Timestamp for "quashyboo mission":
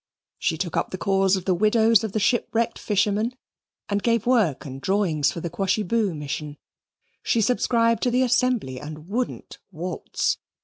5.51-6.57